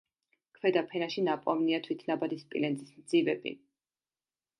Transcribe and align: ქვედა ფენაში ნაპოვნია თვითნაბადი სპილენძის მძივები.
ქვედა 0.57 0.81
ფენაში 0.93 1.23
ნაპოვნია 1.27 1.79
თვითნაბადი 1.87 2.39
სპილენძის 2.45 2.95
მძივები. 3.03 3.53